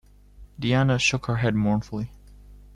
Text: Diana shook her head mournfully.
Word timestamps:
Diana 0.59 0.97
shook 0.97 1.27
her 1.27 1.35
head 1.35 1.53
mournfully. 1.53 2.09